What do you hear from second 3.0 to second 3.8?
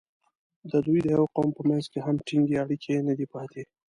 نه دي پاتې.